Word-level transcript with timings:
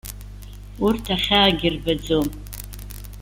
Урҭ 0.85 1.05
ахьаагьы 1.15 1.67
рбаӡом. 1.73 2.27